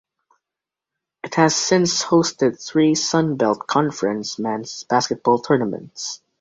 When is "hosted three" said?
2.01-2.95